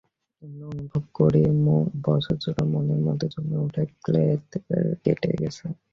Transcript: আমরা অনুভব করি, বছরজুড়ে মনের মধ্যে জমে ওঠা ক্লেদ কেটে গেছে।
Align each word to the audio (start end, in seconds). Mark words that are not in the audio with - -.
আমরা 0.43 0.65
অনুভব 0.73 1.03
করি, 1.13 1.41
বছরজুড়ে 2.05 2.63
মনের 2.73 3.01
মধ্যে 3.07 3.27
জমে 3.33 3.57
ওঠা 3.65 3.83
ক্লেদ 4.03 4.43
কেটে 5.03 5.31
গেছে। 5.41 5.65